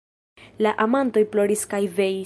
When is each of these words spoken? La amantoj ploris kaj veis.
La 0.65 0.71
amantoj 0.87 1.25
ploris 1.37 1.67
kaj 1.75 1.83
veis. 2.01 2.17